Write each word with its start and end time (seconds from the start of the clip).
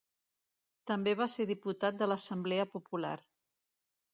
També 0.91 1.13
va 1.19 1.27
ser 1.33 1.45
diputat 1.51 1.99
de 2.01 2.07
l'Assemblea 2.13 2.67
Popular. 2.73 3.17